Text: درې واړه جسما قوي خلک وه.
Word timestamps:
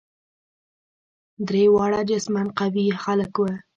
درې 1.47 1.63
واړه 1.75 2.01
جسما 2.09 2.43
قوي 2.57 2.87
خلک 3.03 3.33
وه. 3.41 3.51